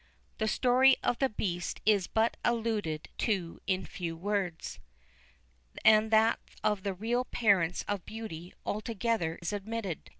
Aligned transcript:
The 0.39 0.47
story 0.47 0.95
of 1.03 1.19
the 1.19 1.29
Beast 1.29 1.79
is 1.85 2.07
but 2.07 2.35
alluded 2.43 3.07
to 3.19 3.61
in 3.67 3.83
a 3.83 3.85
few 3.85 4.17
words, 4.17 4.79
and 5.85 6.09
that 6.09 6.39
of 6.63 6.81
the 6.81 6.95
real 6.95 7.25
parents 7.25 7.85
of 7.87 8.03
Beauty 8.03 8.51
altogether 8.65 9.37
omitted. 9.53 10.09